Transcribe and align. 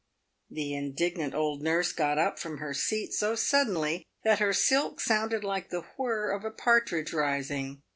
The 0.49 0.73
indignant 0.73 1.35
old 1.35 1.61
nurse 1.61 1.91
got 1.91 2.17
up 2.17 2.39
from 2.39 2.57
her 2.57 2.73
seat 2.73 3.13
so 3.13 3.35
suddenly, 3.35 4.07
that 4.23 4.39
her 4.39 4.51
silk 4.51 4.99
sounded 4.99 5.43
like 5.43 5.69
the 5.69 5.81
whirr 5.95 6.31
of 6.31 6.43
a 6.43 6.49
partridge 6.49 7.13
rising. 7.13 7.83